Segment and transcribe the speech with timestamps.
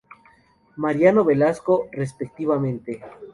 [0.77, 3.03] Mariano Velasco, respectivamente.